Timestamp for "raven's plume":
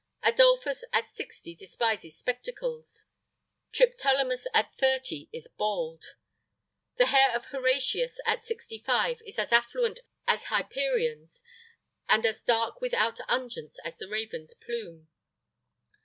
14.07-15.07